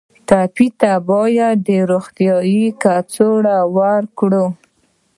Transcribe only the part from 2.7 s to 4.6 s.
کڅوړه ورکړو.